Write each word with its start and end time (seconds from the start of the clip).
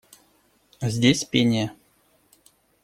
Здесь 0.81 1.25
пение. 1.25 1.73